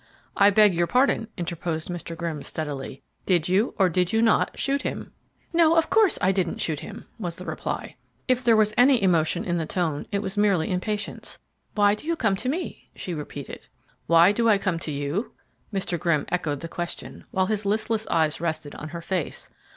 [0.35, 2.17] "I beg your pardon," interposed Mr.
[2.17, 3.03] Grimm steadily.
[3.27, 5.11] "Did you, or did you not, shoot him?"
[5.53, 7.95] "No, of course I didn't shoot him," was the reply.
[8.27, 11.37] If there was any emotion in the tone it was merely impatience.
[11.75, 13.67] "Why do you come to me?" she repeated.
[14.07, 15.33] "Why do I come to you?"
[15.71, 15.99] Mr.
[15.99, 19.49] Grimm echoed the question, while his listless eyes rested on her face.